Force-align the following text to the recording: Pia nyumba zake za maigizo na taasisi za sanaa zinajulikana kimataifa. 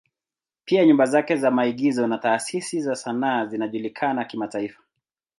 Pia 0.65 0.85
nyumba 0.85 1.05
zake 1.05 1.35
za 1.35 1.51
maigizo 1.51 2.07
na 2.07 2.17
taasisi 2.17 2.81
za 2.81 2.95
sanaa 2.95 3.45
zinajulikana 3.45 4.25
kimataifa. 4.25 4.83